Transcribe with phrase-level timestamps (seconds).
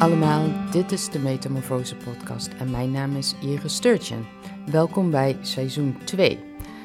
[0.00, 4.26] allemaal, dit is de Metamorfose podcast en mijn naam is Iris Sturgeon.
[4.70, 6.38] Welkom bij seizoen 2.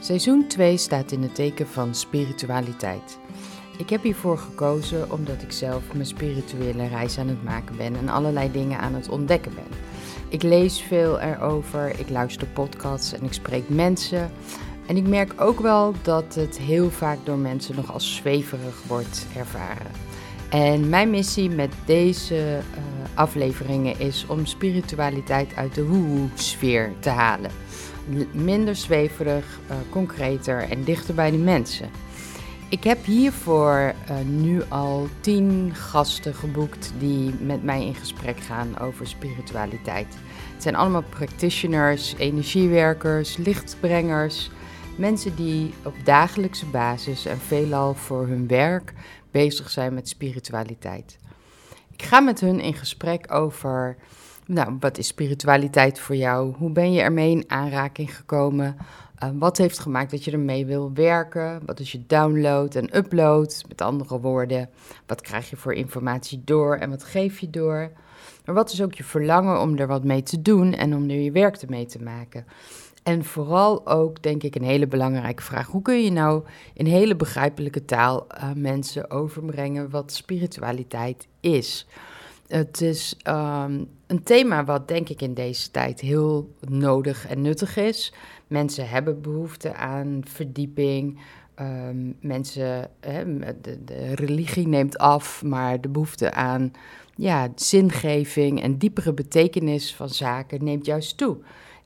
[0.00, 3.18] Seizoen 2 staat in het teken van spiritualiteit.
[3.78, 8.08] Ik heb hiervoor gekozen omdat ik zelf mijn spirituele reis aan het maken ben en
[8.08, 9.78] allerlei dingen aan het ontdekken ben.
[10.28, 14.30] Ik lees veel erover, ik luister podcasts en ik spreek mensen.
[14.86, 19.26] En ik merk ook wel dat het heel vaak door mensen nog als zweverig wordt
[19.36, 19.90] ervaren.
[20.48, 22.80] En mijn missie met deze uh,
[23.14, 27.50] afleveringen is om spiritualiteit uit de woe-sfeer te halen.
[28.32, 31.90] Minder zweverig, uh, concreter en dichter bij de mensen.
[32.68, 38.78] Ik heb hiervoor uh, nu al tien gasten geboekt die met mij in gesprek gaan
[38.78, 40.14] over spiritualiteit.
[40.54, 44.50] Het zijn allemaal practitioners, energiewerkers, lichtbrengers,
[44.96, 48.92] mensen die op dagelijkse basis en veelal voor hun werk
[49.30, 51.18] bezig zijn met spiritualiteit.
[51.92, 53.96] Ik ga met hun in gesprek over,
[54.46, 56.54] nou, wat is spiritualiteit voor jou?
[56.56, 58.76] Hoe ben je ermee in aanraking gekomen?
[59.24, 61.60] Uh, wat heeft gemaakt dat je ermee wil werken?
[61.66, 63.64] Wat is je download en upload?
[63.68, 64.68] Met andere woorden,
[65.06, 67.90] wat krijg je voor informatie door en wat geef je door?
[68.44, 71.20] Maar wat is ook je verlangen om er wat mee te doen en om er
[71.20, 72.46] je werk mee te maken?
[73.06, 75.66] En vooral ook, denk ik, een hele belangrijke vraag.
[75.66, 76.42] Hoe kun je nou
[76.74, 81.86] in hele begrijpelijke taal uh, mensen overbrengen wat spiritualiteit is?
[82.46, 87.76] Het is um, een thema wat, denk ik, in deze tijd heel nodig en nuttig
[87.76, 88.12] is.
[88.46, 91.18] Mensen hebben behoefte aan verdieping.
[91.60, 93.24] Um, mensen, hè,
[93.60, 96.72] de, de religie neemt af, maar de behoefte aan
[97.14, 101.36] ja, zingeving en diepere betekenis van zaken neemt juist toe.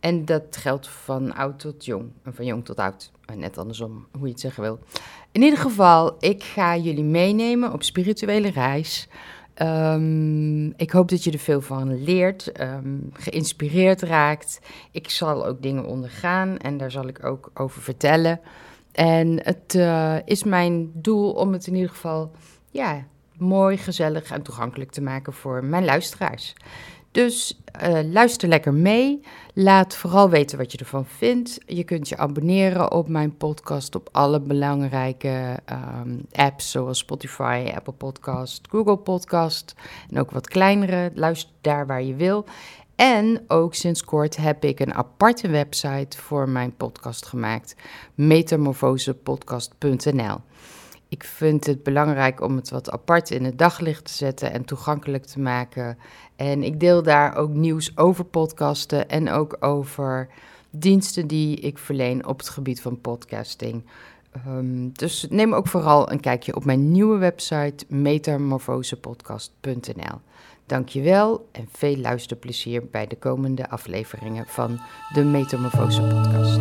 [0.00, 2.10] En dat geldt van oud tot jong.
[2.22, 3.10] En van jong tot oud.
[3.34, 4.78] Net andersom, hoe je het zeggen wil.
[5.32, 9.08] In ieder geval, ik ga jullie meenemen op spirituele reis.
[9.62, 14.60] Um, ik hoop dat je er veel van leert, um, geïnspireerd raakt.
[14.90, 18.40] Ik zal ook dingen ondergaan en daar zal ik ook over vertellen.
[18.92, 22.30] En het uh, is mijn doel om het in ieder geval
[22.70, 23.06] ja,
[23.36, 26.54] mooi, gezellig en toegankelijk te maken voor mijn luisteraars.
[27.18, 29.20] Dus uh, luister lekker mee.
[29.54, 31.58] Laat vooral weten wat je ervan vindt.
[31.66, 37.92] Je kunt je abonneren op mijn podcast op alle belangrijke um, apps zoals Spotify, Apple
[37.92, 39.74] Podcast, Google Podcast
[40.10, 41.10] en ook wat kleinere.
[41.14, 42.44] Luister daar waar je wil.
[42.94, 47.76] En ook sinds kort heb ik een aparte website voor mijn podcast gemaakt:
[48.14, 50.40] metamorfosepodcast.nl.
[51.08, 55.24] Ik vind het belangrijk om het wat apart in het daglicht te zetten en toegankelijk
[55.24, 55.98] te maken.
[56.36, 60.28] En ik deel daar ook nieuws over podcasten en ook over
[60.70, 63.84] diensten die ik verleen op het gebied van podcasting.
[64.46, 70.20] Um, dus neem ook vooral een kijkje op mijn nieuwe website metamorfosepodcast.nl.
[70.66, 74.80] Dankjewel en veel luisterplezier bij de komende afleveringen van
[75.12, 76.60] de Metamorfose Podcast.